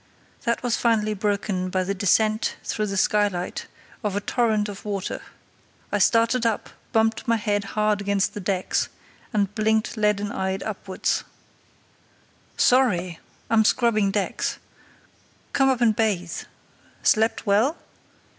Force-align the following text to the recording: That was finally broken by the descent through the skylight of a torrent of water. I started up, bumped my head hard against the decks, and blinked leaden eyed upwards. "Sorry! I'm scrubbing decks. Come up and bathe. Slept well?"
That 0.45 0.63
was 0.63 0.77
finally 0.77 1.13
broken 1.13 1.69
by 1.69 1.83
the 1.83 1.93
descent 1.93 2.55
through 2.63 2.87
the 2.87 2.97
skylight 2.97 3.67
of 4.03 4.15
a 4.15 4.19
torrent 4.19 4.67
of 4.67 4.83
water. 4.83 5.21
I 5.91 5.99
started 5.99 6.43
up, 6.43 6.71
bumped 6.91 7.27
my 7.27 7.35
head 7.35 7.63
hard 7.77 8.01
against 8.01 8.33
the 8.33 8.39
decks, 8.39 8.89
and 9.31 9.53
blinked 9.53 9.97
leaden 9.97 10.31
eyed 10.31 10.63
upwards. 10.63 11.23
"Sorry! 12.57 13.19
I'm 13.47 13.63
scrubbing 13.63 14.09
decks. 14.09 14.57
Come 15.53 15.69
up 15.69 15.81
and 15.81 15.95
bathe. 15.95 16.45
Slept 17.03 17.45
well?" 17.45 17.77